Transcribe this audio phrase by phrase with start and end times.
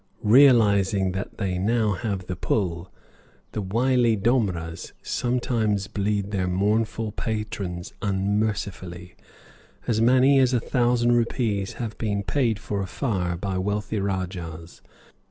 [0.23, 2.91] Realizing that they now have the pull,
[3.51, 9.13] the wily domras sometimes bleed their mournful patrons unmercifully.
[9.85, 14.81] As many as a thousand rupees have been paid for a fire by wealthy rajahs.